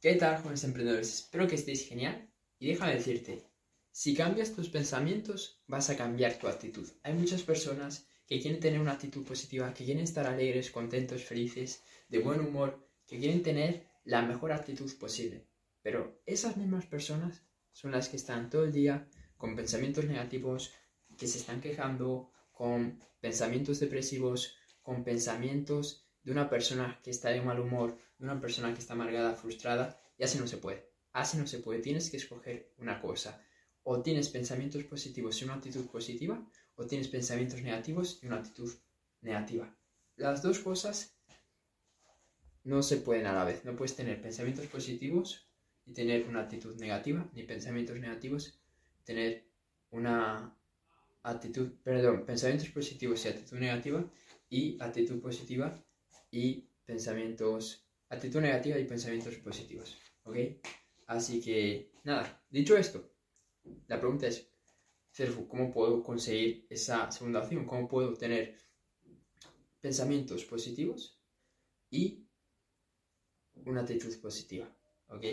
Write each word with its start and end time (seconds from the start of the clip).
¿Qué 0.00 0.14
tal, 0.14 0.38
jóvenes 0.38 0.64
emprendedores? 0.64 1.12
Espero 1.12 1.46
que 1.46 1.56
estéis 1.56 1.86
genial 1.86 2.26
y 2.58 2.68
déjame 2.68 2.94
decirte, 2.94 3.44
si 3.90 4.14
cambias 4.14 4.54
tus 4.54 4.70
pensamientos, 4.70 5.62
vas 5.66 5.90
a 5.90 5.96
cambiar 5.98 6.38
tu 6.38 6.48
actitud. 6.48 6.88
Hay 7.02 7.12
muchas 7.12 7.42
personas 7.42 8.08
que 8.26 8.40
quieren 8.40 8.60
tener 8.60 8.80
una 8.80 8.92
actitud 8.92 9.26
positiva, 9.26 9.74
que 9.74 9.84
quieren 9.84 10.04
estar 10.04 10.26
alegres, 10.26 10.70
contentos, 10.70 11.22
felices, 11.24 11.84
de 12.08 12.18
buen 12.20 12.40
humor, 12.40 12.88
que 13.06 13.18
quieren 13.18 13.42
tener 13.42 13.88
la 14.04 14.22
mejor 14.22 14.52
actitud 14.52 14.90
posible. 14.98 15.46
Pero 15.82 16.22
esas 16.24 16.56
mismas 16.56 16.86
personas 16.86 17.42
son 17.70 17.90
las 17.90 18.08
que 18.08 18.16
están 18.16 18.48
todo 18.48 18.64
el 18.64 18.72
día 18.72 19.06
con 19.36 19.54
pensamientos 19.54 20.06
negativos, 20.06 20.72
que 21.18 21.26
se 21.26 21.36
están 21.36 21.60
quejando, 21.60 22.32
con 22.52 23.04
pensamientos 23.20 23.80
depresivos, 23.80 24.56
con 24.80 25.04
pensamientos 25.04 26.06
de 26.22 26.32
una 26.32 26.48
persona 26.48 26.98
que 27.02 27.10
está 27.10 27.28
de 27.28 27.42
mal 27.42 27.60
humor, 27.60 27.98
una 28.20 28.40
persona 28.40 28.72
que 28.74 28.80
está 28.80 28.94
amargada, 28.94 29.34
frustrada, 29.34 29.98
y 30.18 30.24
así 30.24 30.38
no 30.38 30.46
se 30.46 30.58
puede. 30.58 30.88
Así 31.12 31.38
no 31.38 31.46
se 31.46 31.58
puede. 31.58 31.80
Tienes 31.80 32.10
que 32.10 32.16
escoger 32.16 32.72
una 32.78 33.00
cosa. 33.00 33.42
O 33.82 34.02
tienes 34.02 34.28
pensamientos 34.28 34.84
positivos 34.84 35.40
y 35.40 35.44
una 35.44 35.54
actitud 35.54 35.86
positiva, 35.86 36.46
o 36.76 36.86
tienes 36.86 37.08
pensamientos 37.08 37.62
negativos 37.62 38.20
y 38.22 38.26
una 38.26 38.36
actitud 38.36 38.72
negativa. 39.22 39.74
Las 40.16 40.42
dos 40.42 40.58
cosas 40.60 41.16
no 42.64 42.82
se 42.82 42.98
pueden 42.98 43.26
a 43.26 43.32
la 43.32 43.44
vez. 43.44 43.64
No 43.64 43.74
puedes 43.74 43.96
tener 43.96 44.20
pensamientos 44.20 44.66
positivos 44.66 45.48
y 45.86 45.92
tener 45.92 46.28
una 46.28 46.42
actitud 46.42 46.76
negativa, 46.76 47.28
ni 47.32 47.42
pensamientos 47.42 47.98
negativos 47.98 48.60
tener 49.04 49.44
una 49.90 50.56
actitud, 51.22 51.72
perdón, 51.82 52.24
pensamientos 52.24 52.68
positivos 52.68 53.24
y 53.24 53.28
actitud 53.28 53.58
negativa 53.58 54.04
y 54.48 54.80
actitud 54.80 55.20
positiva 55.20 55.74
y 56.30 56.68
pensamientos, 56.86 57.84
actitud 58.10 58.40
negativa 58.40 58.78
y 58.78 58.84
pensamientos 58.84 59.36
positivos, 59.36 59.96
¿ok? 60.24 60.36
Así 61.06 61.40
que, 61.40 61.92
nada, 62.04 62.44
dicho 62.50 62.76
esto, 62.76 63.10
la 63.86 63.98
pregunta 63.98 64.26
es, 64.26 64.50
¿cómo 65.48 65.70
puedo 65.70 66.02
conseguir 66.02 66.66
esa 66.70 67.10
segunda 67.10 67.40
opción? 67.40 67.66
¿Cómo 67.66 67.88
puedo 67.88 68.14
tener 68.14 68.58
pensamientos 69.80 70.44
positivos 70.44 71.20
y 71.90 72.26
una 73.64 73.82
actitud 73.82 74.14
positiva? 74.20 74.68
¿Ok? 75.08 75.24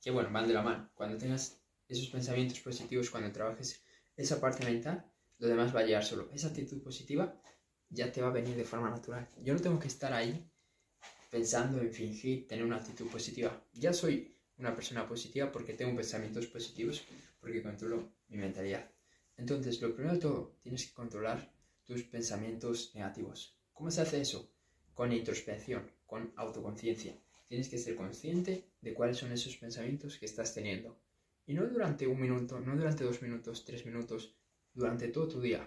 Que 0.00 0.10
bueno, 0.10 0.30
van 0.32 0.48
de 0.48 0.54
la 0.54 0.62
mano. 0.62 0.90
Cuando 0.94 1.16
tengas 1.16 1.60
esos 1.88 2.08
pensamientos 2.08 2.60
positivos, 2.60 3.10
cuando 3.10 3.30
trabajes 3.32 3.84
esa 4.16 4.40
parte 4.40 4.64
mental, 4.64 5.10
lo 5.38 5.48
demás 5.48 5.74
va 5.74 5.80
a 5.80 5.84
llegar 5.84 6.04
solo. 6.04 6.30
Esa 6.32 6.48
actitud 6.48 6.82
positiva 6.82 7.40
ya 7.88 8.10
te 8.10 8.22
va 8.22 8.28
a 8.28 8.32
venir 8.32 8.56
de 8.56 8.64
forma 8.64 8.90
natural. 8.90 9.28
Yo 9.38 9.54
no 9.54 9.60
tengo 9.60 9.78
que 9.78 9.88
estar 9.88 10.12
ahí 10.12 10.51
pensando 11.32 11.80
en 11.80 11.90
fingir 11.90 12.46
tener 12.46 12.62
una 12.62 12.76
actitud 12.76 13.06
positiva. 13.06 13.50
Ya 13.72 13.94
soy 13.94 14.36
una 14.58 14.74
persona 14.74 15.08
positiva 15.08 15.50
porque 15.50 15.72
tengo 15.72 15.96
pensamientos 15.96 16.46
positivos, 16.46 17.02
porque 17.40 17.62
controlo 17.62 18.12
mi 18.28 18.36
mentalidad. 18.36 18.90
Entonces, 19.38 19.80
lo 19.80 19.94
primero 19.94 20.12
de 20.12 20.20
todo, 20.20 20.58
tienes 20.60 20.86
que 20.86 20.92
controlar 20.92 21.50
tus 21.84 22.02
pensamientos 22.02 22.92
negativos. 22.94 23.56
¿Cómo 23.72 23.90
se 23.90 24.02
hace 24.02 24.20
eso? 24.20 24.52
Con 24.92 25.10
introspección, 25.10 25.90
con 26.04 26.34
autoconciencia. 26.36 27.14
Tienes 27.48 27.70
que 27.70 27.78
ser 27.78 27.96
consciente 27.96 28.66
de 28.82 28.92
cuáles 28.92 29.16
son 29.16 29.32
esos 29.32 29.56
pensamientos 29.56 30.18
que 30.18 30.26
estás 30.26 30.52
teniendo. 30.52 31.00
Y 31.46 31.54
no 31.54 31.66
durante 31.66 32.06
un 32.06 32.20
minuto, 32.20 32.60
no 32.60 32.76
durante 32.76 33.04
dos 33.04 33.22
minutos, 33.22 33.64
tres 33.64 33.86
minutos, 33.86 34.36
durante 34.74 35.08
todo 35.08 35.28
tu 35.28 35.40
día. 35.40 35.66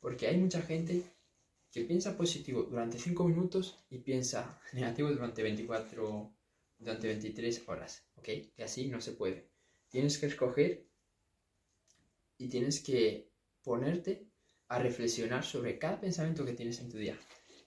Porque 0.00 0.26
hay 0.26 0.38
mucha 0.38 0.62
gente 0.62 1.02
que 1.72 1.84
piensa 1.84 2.16
positivo 2.16 2.64
durante 2.64 2.98
5 2.98 3.24
minutos 3.24 3.82
y 3.90 3.98
piensa 3.98 4.60
negativo 4.74 5.08
durante 5.08 5.42
24, 5.42 6.32
durante 6.78 7.06
23 7.08 7.62
horas, 7.66 8.06
¿ok? 8.16 8.28
Que 8.54 8.62
así 8.62 8.88
no 8.88 9.00
se 9.00 9.12
puede. 9.12 9.48
Tienes 9.88 10.18
que 10.18 10.26
escoger 10.26 10.86
y 12.36 12.48
tienes 12.48 12.80
que 12.80 13.30
ponerte 13.62 14.28
a 14.68 14.78
reflexionar 14.78 15.44
sobre 15.44 15.78
cada 15.78 16.00
pensamiento 16.00 16.44
que 16.44 16.52
tienes 16.52 16.78
en 16.80 16.90
tu 16.90 16.98
día. 16.98 17.18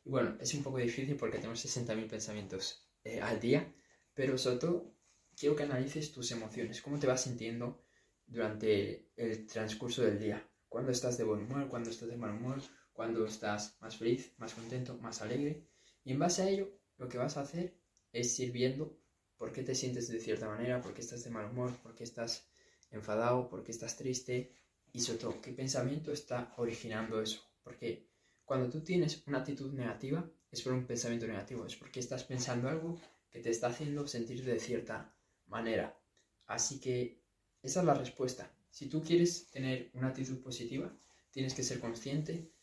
Y 0.03 0.09
bueno, 0.09 0.37
es 0.39 0.53
un 0.53 0.63
poco 0.63 0.77
difícil 0.77 1.16
porque 1.16 1.37
tenemos 1.37 1.66
60.000 1.66 2.07
pensamientos 2.07 2.87
eh, 3.03 3.19
al 3.22 3.39
día, 3.39 3.73
pero 4.13 4.37
sobre 4.37 4.57
todo 4.57 4.95
quiero 5.35 5.55
que 5.55 5.63
analices 5.63 6.11
tus 6.11 6.31
emociones, 6.31 6.81
cómo 6.81 6.99
te 6.99 7.07
vas 7.07 7.23
sintiendo 7.23 7.83
durante 8.27 9.09
el 9.16 9.47
transcurso 9.47 10.03
del 10.03 10.19
día. 10.19 10.47
Cuando 10.69 10.91
estás 10.91 11.17
de 11.17 11.23
buen 11.23 11.43
humor, 11.43 11.69
cuando 11.69 11.89
estás 11.89 12.09
de 12.09 12.17
mal 12.17 12.31
humor, 12.31 12.61
cuando 12.95 13.25
estás 13.25 13.75
más 13.81 13.97
feliz, 13.97 14.31
más 14.38 14.53
contento, 14.53 14.97
más 14.97 15.22
alegre. 15.22 15.67
Y 16.06 16.13
en 16.13 16.19
base 16.19 16.44
a 16.44 16.50
ello, 16.50 16.79
lo 16.97 17.09
que 17.09 17.17
vas 17.17 17.35
a 17.35 17.41
hacer 17.41 17.75
es 18.13 18.39
ir 18.39 18.53
viendo 18.53 18.97
por 19.38 19.51
qué 19.51 19.63
te 19.63 19.75
sientes 19.75 20.07
de 20.07 20.22
cierta 20.22 20.47
manera, 20.47 20.81
por 20.81 20.94
qué 20.94 21.01
estás 21.01 21.23
de 21.25 21.29
mal 21.29 21.51
humor, 21.51 21.75
por 21.84 21.94
qué 21.94 22.05
estás 22.05 22.47
enfadado, 22.91 23.50
por 23.50 23.63
qué 23.63 23.72
estás 23.72 23.97
triste 23.97 24.55
y 24.94 25.01
sobre 25.01 25.19
todo 25.19 25.41
qué 25.41 25.51
pensamiento 25.51 26.13
está 26.13 26.53
originando 26.55 27.22
eso. 27.22 27.41
Porque 27.63 28.07
cuando 28.45 28.69
tú 28.69 28.81
tienes 28.81 29.22
una 29.28 29.39
actitud 29.39 29.73
negativa 29.73 30.25
es 30.50 30.61
por 30.61 30.72
un 30.72 30.88
pensamiento 30.88 31.28
negativo, 31.28 31.66
es 31.66 31.75
porque 31.75 32.00
estás 32.00 32.23
pensando 32.23 32.69
algo 32.69 32.97
que 33.29 33.41
te 33.41 33.50
está 33.50 33.67
haciendo 33.67 34.07
sentir 34.07 34.45
de 34.45 34.57
cierta 34.57 35.13
manera. 35.47 36.00
Así 36.45 36.79
que 36.79 37.22
esa 37.61 37.81
es 37.81 37.85
la 37.85 37.94
respuesta. 37.94 38.50
Si 38.69 38.88
tú 38.88 39.03
quieres 39.03 39.50
tener 39.51 39.89
una 39.94 40.07
actitud 40.07 40.41
positiva, 40.41 40.97
tienes 41.31 41.53
que 41.53 41.63
ser 41.63 41.81
consciente 41.81 42.54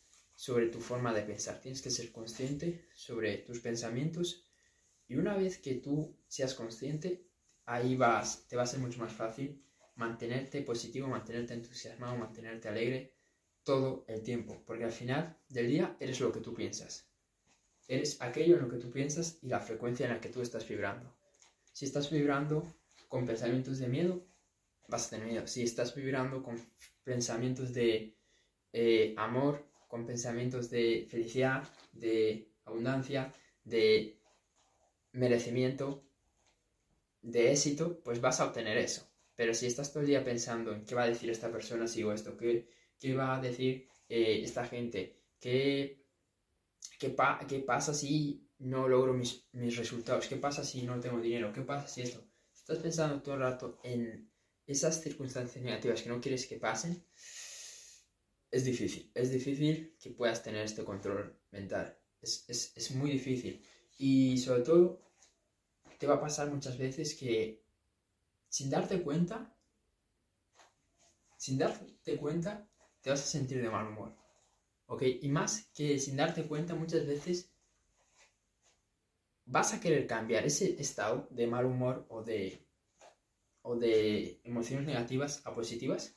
sobre 0.43 0.67
tu 0.67 0.81
forma 0.81 1.15
de 1.15 1.23
pensar, 1.23 1.61
tienes 1.61 1.81
que 1.81 1.93
ser 1.93 2.11
consciente 2.11 2.89
sobre 2.97 3.39
tus 3.47 3.61
pensamientos 3.61 4.45
y 5.07 5.15
una 5.15 5.37
vez 5.37 5.59
que 5.59 5.75
tú 5.75 6.19
seas 6.27 6.55
consciente, 6.55 7.29
ahí 7.65 7.95
vas, 7.95 8.49
te 8.49 8.57
va 8.57 8.65
a 8.65 8.67
ser 8.67 8.81
mucho 8.81 8.99
más 8.99 9.13
fácil 9.13 9.65
mantenerte 9.95 10.63
positivo, 10.63 11.07
mantenerte 11.07 11.55
entusiasmado, 11.55 12.17
mantenerte 12.17 12.69
alegre 12.69 13.15
todo 13.63 14.05
el 14.09 14.25
tiempo, 14.25 14.65
porque 14.67 14.83
al 14.83 14.91
final 14.91 15.39
del 15.49 15.69
día 15.69 15.97
eres 16.01 16.19
lo 16.19 16.33
que 16.33 16.41
tú 16.41 16.53
piensas. 16.53 17.09
Eres 17.87 18.21
aquello 18.21 18.57
en 18.57 18.63
lo 18.63 18.69
que 18.69 18.79
tú 18.79 18.91
piensas 18.91 19.39
y 19.43 19.47
la 19.47 19.61
frecuencia 19.61 20.07
en 20.07 20.15
la 20.15 20.21
que 20.21 20.31
tú 20.31 20.43
estás 20.43 20.69
vibrando. 20.69 21.17
Si 21.73 21.85
estás 21.85 22.11
vibrando 22.11 22.67
con 23.07 23.27
pensamientos 23.27 23.79
de 23.79 23.87
miedo, 23.87 24.27
vas 24.89 25.07
a 25.07 25.11
tener 25.11 25.29
miedo. 25.29 25.47
Si 25.47 25.63
estás 25.63 25.95
vibrando 25.95 26.43
con 26.43 26.61
pensamientos 27.05 27.73
de 27.73 28.17
eh, 28.73 29.15
amor, 29.17 29.72
con 29.93 30.07
pensamientos 30.07 30.71
de 30.71 31.07
felicidad, 31.11 31.69
de 31.93 32.49
abundancia, 32.65 33.35
de 33.63 34.19
merecimiento, 35.13 36.03
de 37.21 37.53
éxito, 37.53 38.01
pues 38.03 38.19
vas 38.19 38.41
a 38.41 38.47
obtener 38.47 38.79
eso. 38.79 39.07
Pero 39.37 39.53
si 39.53 39.67
estás 39.67 39.93
todo 39.93 40.01
el 40.01 40.07
día 40.07 40.25
pensando 40.25 40.73
en 40.73 40.87
qué 40.87 40.95
va 40.95 41.03
a 41.03 41.09
decir 41.09 41.29
esta 41.29 41.53
persona 41.53 41.87
si 41.87 42.01
hago 42.01 42.15
esto, 42.15 42.39
qué, 42.39 42.71
qué 42.99 43.15
va 43.15 43.37
a 43.37 43.43
decir 43.43 43.87
eh, 44.09 44.41
esta 44.43 44.65
gente, 44.65 45.21
qué, 45.39 46.07
qué, 46.99 47.15
qué, 47.47 47.59
pasa 47.59 47.93
si 47.93 48.49
no 48.61 48.89
logro 48.89 49.13
mis, 49.13 49.45
mis 49.53 49.77
resultados, 49.77 50.27
qué 50.27 50.37
pasa 50.37 50.65
si 50.65 50.85
no 50.85 51.01
tengo 51.01 51.21
dinero, 51.21 51.53
qué 51.53 51.61
pasa 51.61 51.87
si 51.87 52.01
esto. 52.01 52.25
estás 52.55 52.79
pensando 52.79 53.21
todo 53.21 53.35
el 53.35 53.43
rato 53.43 53.79
en 53.85 54.33
esas 54.67 55.03
circunstancias 55.03 55.63
negativas 55.63 56.01
que 56.01 56.09
no 56.09 56.19
quieres 56.19 56.47
que 56.47 56.57
pasen, 56.57 57.05
es 58.53 58.67
difícil, 58.67 59.11
es 59.15 59.33
difícil 59.33 59.97
que 59.99 60.11
puedas 60.11 60.43
tener 60.43 60.63
este 60.63 60.85
control 60.85 61.41
mental. 61.51 61.99
Es, 62.21 62.91
muy 62.95 63.11
difícil. 63.11 63.65
Y 63.99 64.37
sobre 64.39 64.63
todo, 64.63 65.01
te 65.99 66.07
va 66.07 66.15
a 66.15 66.21
pasar 66.21 66.51
muchas 66.51 66.77
veces 66.77 67.15
que 67.15 67.65
sin 68.49 68.69
darte 68.69 69.03
cuenta, 69.03 69.57
sin 71.39 71.57
darte 71.57 72.17
cuenta, 72.19 72.69
te 73.01 73.09
vas 73.09 73.23
a 73.23 73.27
sentir 73.27 73.63
de 73.63 73.71
mal 73.71 73.89
humor. 73.89 74.15
¿Ok? 74.87 75.03
Y 75.23 75.29
más 75.31 75.71
que 75.75 75.99
sin 75.99 76.17
darte 76.17 76.47
cuenta, 76.47 76.75
muchas 76.75 77.07
veces 77.07 77.51
vas 79.47 79.73
a 79.73 79.81
querer 79.81 80.07
cambiar 80.07 80.45
ese 80.45 80.79
estado 80.79 81.27
de 81.31 81.47
mal 81.47 81.65
humor 81.65 82.05
o 82.11 82.23
de, 82.23 82.69
o 83.63 83.77
de 83.77 84.43
emociones 84.45 84.87
negativas 84.87 85.41
a 85.47 85.55
positivas 85.55 86.15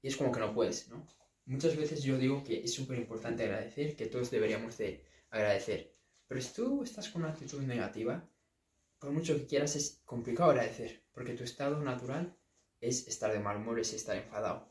y 0.00 0.08
es 0.08 0.16
como 0.16 0.32
que 0.32 0.40
no 0.40 0.54
puedes, 0.54 0.88
¿no? 0.88 1.06
Muchas 1.46 1.76
veces 1.76 2.02
yo 2.02 2.16
digo 2.16 2.42
que 2.42 2.64
es 2.64 2.72
súper 2.72 2.98
importante 2.98 3.44
agradecer, 3.44 3.96
que 3.96 4.06
todos 4.06 4.30
deberíamos 4.30 4.78
de 4.78 5.04
agradecer. 5.30 5.94
Pero 6.26 6.40
si 6.40 6.54
tú 6.54 6.82
estás 6.82 7.10
con 7.10 7.22
una 7.22 7.32
actitud 7.32 7.60
negativa, 7.62 8.26
por 8.98 9.10
mucho 9.12 9.36
que 9.36 9.46
quieras 9.46 9.76
es 9.76 10.00
complicado 10.06 10.50
agradecer, 10.50 11.02
porque 11.12 11.34
tu 11.34 11.44
estado 11.44 11.78
natural 11.80 12.34
es 12.80 13.06
estar 13.08 13.30
de 13.32 13.40
mal 13.40 13.58
humor, 13.58 13.78
es 13.78 13.92
estar 13.92 14.16
enfadado. 14.16 14.68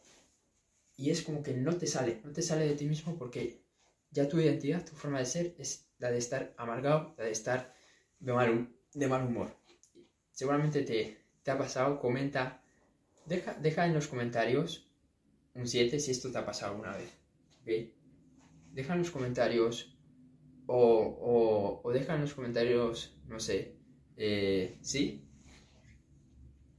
Y 0.95 1.11
es 1.11 1.21
como 1.21 1.43
que 1.43 1.53
no 1.53 1.77
te 1.77 1.85
sale, 1.85 2.21
no 2.23 2.31
te 2.31 2.41
sale 2.41 2.67
de 2.67 2.75
ti 2.75 2.85
mismo 2.85 3.17
porque 3.17 3.63
ya 4.09 4.27
tu 4.27 4.39
identidad, 4.39 4.85
tu 4.85 4.95
forma 4.95 5.19
de 5.19 5.25
ser 5.25 5.55
es 5.59 5.87
la 5.99 6.11
de 6.11 6.17
estar 6.17 6.53
amargado, 6.57 7.13
la 7.17 7.25
de 7.25 7.31
estar 7.31 7.75
de 8.19 8.33
mal, 8.33 8.75
de 8.93 9.07
mal 9.07 9.25
humor. 9.25 9.55
Seguramente 10.31 10.81
te, 10.81 11.17
te 11.43 11.51
ha 11.51 11.57
pasado, 11.57 11.99
comenta, 11.99 12.63
deja, 13.25 13.53
deja 13.53 13.85
en 13.85 13.93
los 13.93 14.07
comentarios 14.07 14.87
un 15.55 15.67
7 15.67 15.99
si 15.99 16.11
esto 16.11 16.31
te 16.31 16.37
ha 16.37 16.45
pasado 16.45 16.73
alguna 16.73 16.95
vez. 16.95 17.11
¿ok? 17.61 17.93
Deja 18.73 18.93
en 18.93 18.99
los 18.99 19.11
comentarios 19.11 19.97
o, 20.65 21.81
o, 21.83 21.91
deja 21.91 22.15
en 22.15 22.21
los 22.21 22.33
comentarios, 22.33 23.15
no 23.27 23.39
sé, 23.39 23.75
eh, 24.17 24.77
sí, 24.81 25.27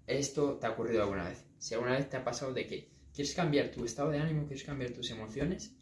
esto 0.06 0.58
te 0.58 0.66
ha 0.66 0.70
ocurrido 0.70 1.02
alguna 1.02 1.28
vez. 1.28 1.44
Si 1.58 1.74
alguna 1.74 1.92
vez 1.92 2.08
te 2.08 2.16
ha 2.16 2.24
pasado 2.24 2.52
de 2.52 2.66
que 2.66 2.90
quieres 3.12 3.34
cambiar 3.34 3.70
tu 3.70 3.84
estado 3.84 4.10
de 4.10 4.18
ánimo, 4.18 4.46
quieres 4.46 4.64
cambiar 4.64 4.90
tus 4.90 5.10
emociones, 5.10 5.74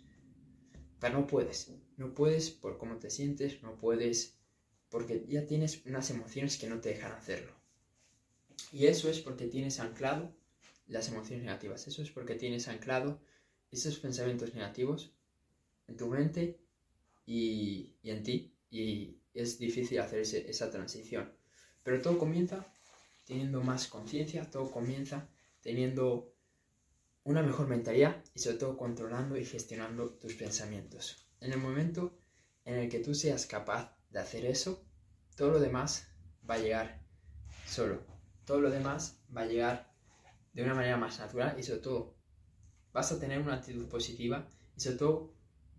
pero 1.01 1.21
no 1.21 1.27
puedes. 1.27 1.73
No 1.97 2.15
puedes 2.15 2.51
por 2.51 2.79
cómo 2.79 2.97
te 2.97 3.11
sientes, 3.11 3.63
no 3.63 3.77
puedes 3.77 4.39
porque 4.89 5.25
ya 5.27 5.47
tienes 5.47 5.85
unas 5.87 6.11
emociones 6.11 6.59
que 6.59 6.69
no 6.69 6.81
te 6.81 6.91
dejan 6.91 7.13
hacerlo. 7.13 7.53
Y 8.73 8.87
eso 8.87 9.09
es 9.09 9.21
porque 9.21 9.47
tienes 9.47 9.81
anclado 9.81 10.35
las 10.87 11.09
emociones 11.09 11.45
negativas. 11.45 11.87
Eso 11.87 12.03
es 12.03 12.11
porque 12.11 12.35
tienes 12.35 12.69
anclado 12.69 13.21
esos 13.71 13.99
pensamientos 13.99 14.55
negativos 14.55 15.13
en 15.89 15.97
tu 15.97 16.09
mente 16.09 16.61
y, 17.27 17.95
en 18.03 18.23
ti. 18.23 18.55
Y 18.71 19.19
es 19.35 19.59
difícil 19.59 20.01
hacer 20.01 20.21
esa 20.21 20.71
transición. 20.71 21.33
Pero 21.83 22.01
todo 22.01 22.19
comienza 22.19 22.67
teniendo 23.25 23.63
más 23.63 23.89
conciencia, 23.89 24.51
todo 24.51 24.71
comienza 24.71 25.29
teniendo 25.61 26.35
una 27.25 27.43
mejor 27.43 27.69
mentalidad 27.69 28.23
y 28.35 28.41
sobre 28.41 28.59
todo 28.59 28.77
controlando 28.77 29.37
y 29.37 29.45
gestionando 29.45 30.11
tus 30.15 30.35
pensamientos. 30.35 31.29
En 31.41 31.53
el 31.53 31.59
momento 31.59 32.19
en 32.65 32.77
el 32.77 32.89
que 32.89 32.99
tú 32.99 33.15
seas 33.15 33.47
capaz 33.47 33.97
de 34.11 34.19
hacer 34.19 34.45
eso, 34.45 34.85
todo 35.37 35.53
lo 35.53 35.61
demás 35.61 36.09
va 36.49 36.55
a 36.55 36.59
llegar 36.59 37.01
solo. 37.67 38.05
Todo 38.45 38.61
lo 38.61 38.71
demás 38.71 39.19
va 39.35 39.43
a 39.43 39.47
llegar 39.47 39.92
de 40.53 40.63
una 40.63 40.75
manera 40.75 40.97
más 40.97 41.19
natural 41.19 41.57
y 41.59 41.63
sobre 41.63 41.81
todo 41.81 42.15
vas 42.93 43.11
a 43.13 43.19
tener 43.19 43.39
una 43.41 43.55
actitud 43.55 43.89
positiva 43.89 44.49
y 44.77 44.81
sobre 44.81 44.99
todo 44.99 45.35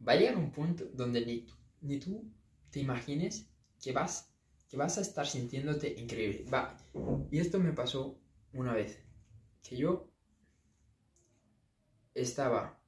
va 0.07 0.13
a 0.13 0.15
llegar 0.15 0.37
un 0.37 0.51
punto 0.51 0.85
donde 0.93 1.25
ni, 1.25 1.47
ni 1.81 1.99
tú 1.99 2.31
te 2.71 2.79
imagines 2.79 3.47
que 3.81 3.91
vas, 3.91 4.33
que 4.67 4.77
vas 4.77 4.97
a 4.97 5.01
estar 5.01 5.27
sintiéndote 5.27 5.93
increíble. 5.99 6.45
Va. 6.51 6.77
Y 7.29 7.39
esto 7.39 7.59
me 7.59 7.73
pasó 7.73 8.19
una 8.53 8.73
vez, 8.73 8.99
que 9.61 9.77
yo 9.77 10.09
estaba 12.13 12.79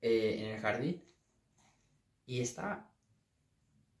eh, 0.00 0.36
en 0.40 0.50
el 0.54 0.60
jardín 0.60 1.02
y 2.26 2.40
estaba 2.40 2.92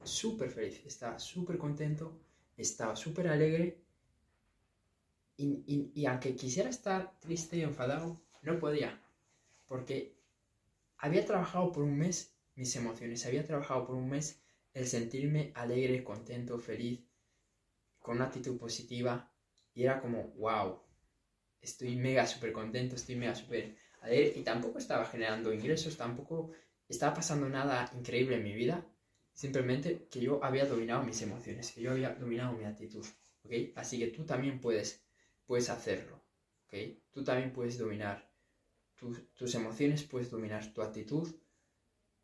súper 0.02 0.50
feliz, 0.50 0.82
estaba 0.84 1.18
súper 1.18 1.58
contento, 1.58 2.20
estaba 2.56 2.96
súper 2.96 3.28
alegre 3.28 3.81
y, 5.36 5.90
y, 5.94 6.06
aunque 6.06 6.36
quisiera 6.36 6.70
estar 6.70 7.18
triste 7.18 7.56
y 7.56 7.62
enfadado, 7.62 8.20
no 8.42 8.58
podía, 8.58 9.02
porque 9.66 10.14
había 10.98 11.24
trabajado 11.24 11.72
por 11.72 11.84
un 11.84 11.98
mes 11.98 12.34
mis 12.54 12.74
emociones, 12.76 13.26
había 13.26 13.44
trabajado 13.44 13.86
por 13.86 13.96
un 13.96 14.08
mes 14.08 14.40
el 14.74 14.86
sentirme 14.86 15.52
alegre, 15.54 16.04
contento, 16.04 16.58
feliz, 16.58 17.00
con 17.98 18.16
una 18.16 18.26
actitud 18.26 18.58
positiva 18.58 19.32
y 19.74 19.84
era 19.84 20.00
como, 20.00 20.28
wow, 20.36 20.80
estoy 21.60 21.96
mega 21.96 22.26
súper 22.26 22.52
contento, 22.52 22.96
estoy 22.96 23.16
mega 23.16 23.34
súper 23.34 23.76
alegre 24.00 24.34
y 24.36 24.42
tampoco 24.42 24.78
estaba 24.78 25.04
generando 25.06 25.52
ingresos, 25.52 25.96
tampoco 25.96 26.50
estaba 26.88 27.14
pasando 27.14 27.48
nada 27.48 27.90
increíble 27.96 28.36
en 28.36 28.44
mi 28.44 28.52
vida, 28.52 28.86
simplemente 29.32 30.08
que 30.10 30.20
yo 30.20 30.44
había 30.44 30.66
dominado 30.66 31.04
mis 31.04 31.22
emociones, 31.22 31.72
que 31.72 31.82
yo 31.82 31.92
había 31.92 32.14
dominado 32.14 32.52
mi 32.52 32.64
actitud. 32.64 33.06
Así 33.76 33.98
que 33.98 34.08
tú 34.08 34.24
también 34.24 34.60
puedes, 34.60 35.02
puedes 35.52 35.68
hacerlo. 35.68 36.18
Tú 37.10 37.22
también 37.22 37.52
puedes 37.52 37.76
dominar 37.76 38.26
tus 39.34 39.54
emociones, 39.54 40.02
puedes 40.02 40.30
dominar 40.30 40.72
tu 40.72 40.80
actitud 40.80 41.28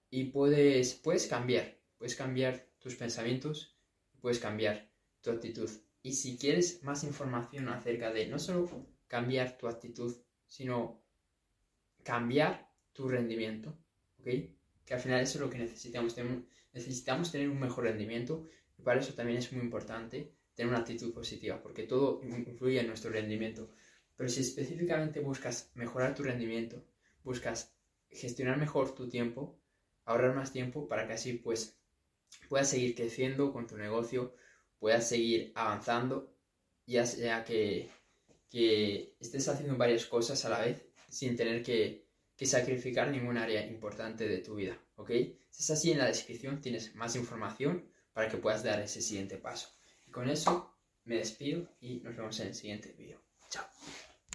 y 0.09 0.25
puedes, 0.31 0.95
puedes 0.95 1.27
cambiar, 1.27 1.79
puedes 1.99 2.17
cambiar 2.17 2.67
tus 2.79 2.95
pensamientos, 2.95 3.77
puedes 4.23 4.39
cambiar 4.39 4.91
tu 5.21 5.31
actitud. 5.31 5.69
Y 6.03 6.15
si 6.15 6.39
quieres 6.39 6.83
más 6.85 7.05
información 7.05 7.69
acerca 7.69 8.11
de 8.11 8.29
no 8.29 8.39
solo 8.39 8.67
cambiar 9.09 9.59
tu 9.59 9.69
actitud, 9.69 10.17
sino 10.47 11.03
cambiar 12.03 12.73
tu 12.95 13.11
rendimiento. 13.11 13.77
Que 14.25 14.95
al 14.95 15.01
final 15.01 15.21
eso 15.21 15.37
es 15.37 15.43
lo 15.43 15.51
que 15.51 15.59
necesitamos. 15.59 16.17
Necesitamos 16.73 17.31
tener 17.31 17.51
un 17.51 17.61
mejor 17.61 17.85
rendimiento 17.85 18.49
y 18.79 18.81
para 18.81 19.01
eso 19.01 19.13
también 19.13 19.37
es 19.37 19.53
muy 19.53 19.61
importante 19.61 20.33
tener 20.59 20.71
una 20.71 20.81
actitud 20.81 21.15
positiva, 21.15 21.63
porque 21.63 21.85
todo 21.85 22.21
influye 22.25 22.81
en 22.81 22.89
nuestro 22.89 23.13
rendimiento. 23.13 23.71
Pero 24.17 24.29
si 24.29 24.41
específicamente 24.41 25.21
buscas 25.21 25.71
mejorar 25.75 26.17
tu 26.17 26.25
rendimiento, 26.25 26.85
buscas 27.23 27.77
gestionar 28.11 28.59
mejor 28.59 28.93
tu 28.93 29.09
tiempo, 29.09 29.57
ahorrar 30.05 30.35
más 30.35 30.53
tiempo 30.53 30.89
para 30.89 31.07
que 31.07 31.13
así 31.13 31.35
pues 31.35 31.79
puedas 32.49 32.69
seguir 32.69 32.97
creciendo 32.97 33.53
con 33.53 33.69
tu 33.69 33.77
negocio, 33.77 34.35
puedas 34.81 35.09
seguir 35.09 35.53
avanzando, 35.55 36.35
ya 36.87 37.07
sea 37.07 37.45
que, 37.45 37.93
estés 39.21 39.47
haciendo 39.47 39.77
varias 39.77 40.07
cosas 40.07 40.45
a 40.45 40.49
la 40.49 40.59
vez 40.59 40.85
sin 41.09 41.37
tener 41.37 41.63
que, 41.63 42.09
que 42.37 42.47
sacrificar 42.47 43.13
ningún 43.13 43.39
área 43.39 43.65
importante 43.65 44.27
de 44.27 44.39
tu 44.39 44.57
vida, 44.57 44.77
¿ok? 44.97 45.11
Si 45.51 45.63
es 45.63 45.71
así, 45.71 45.93
en 45.93 45.99
la 45.99 46.07
descripción 46.07 46.61
tienes 46.61 46.97
más 46.97 47.15
información 47.15 47.89
para 48.13 48.29
que 48.29 48.39
puedas 48.39 48.65
dar 48.65 48.81
ese 48.81 49.01
siguiente 49.01 49.37
paso. 49.37 49.78
Con 50.19 50.29
eso 50.29 50.75
me 51.05 51.19
despido 51.19 51.69
y 51.81 52.01
nos 52.01 52.17
vemos 52.17 52.41
en 52.41 52.49
el 52.49 52.55
siguiente 52.57 52.93
vídeo. 52.99 53.23
Chao. 53.51 53.65